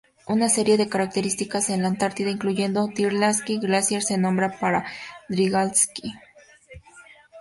[0.27, 4.83] Una serie de características en la Antártida, incluyendo Drygalski Glacier, se nombra para
[5.29, 6.15] Drygalski.